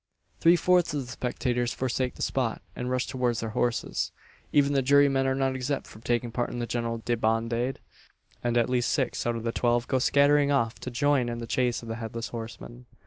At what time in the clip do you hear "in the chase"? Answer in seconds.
11.29-11.83